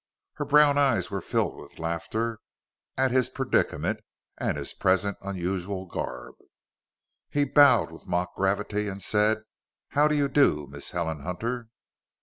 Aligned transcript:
Her 0.33 0.45
brown 0.45 0.79
eyes 0.79 1.11
were 1.11 1.21
filled 1.21 1.55
with 1.57 1.77
laughter 1.77 2.39
at 2.97 3.11
his 3.11 3.29
predicament 3.29 3.99
and 4.39 4.57
his 4.57 4.73
present 4.73 5.15
unusual 5.21 5.85
garb. 5.85 6.33
He 7.29 7.43
bowed 7.43 7.91
with 7.91 8.07
mock 8.07 8.33
gravity 8.35 8.87
and 8.87 8.99
said, 8.99 9.43
"How 9.89 10.07
do 10.07 10.15
you 10.15 10.27
do, 10.27 10.65
Miss 10.65 10.89
Helen 10.89 11.19
Hunter?" 11.19 11.69